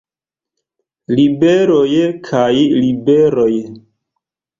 [1.19, 1.91] Ribeloj
[2.29, 2.49] kaj
[2.85, 3.51] Liberoj.